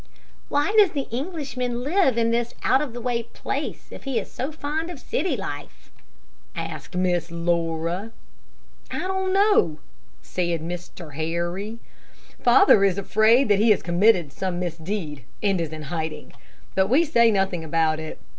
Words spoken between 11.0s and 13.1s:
Harry. "Father is